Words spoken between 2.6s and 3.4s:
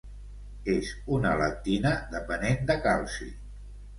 de calci.